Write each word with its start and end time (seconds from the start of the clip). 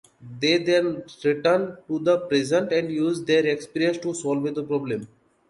They 0.39 0.57
then 0.57 1.03
return 1.23 1.77
to 1.87 1.99
the 1.99 2.21
present 2.21 2.71
and 2.73 2.91
use 2.91 3.23
their 3.23 3.45
experience 3.45 3.99
to 3.99 4.15
solve 4.15 4.43
the 4.55 4.63
problem. 4.63 5.07